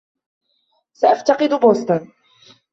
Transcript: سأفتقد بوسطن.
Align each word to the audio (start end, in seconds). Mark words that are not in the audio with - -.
سأفتقد 0.93 1.53
بوسطن. 1.59 2.11